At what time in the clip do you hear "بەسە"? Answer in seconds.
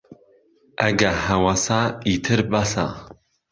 2.51-2.87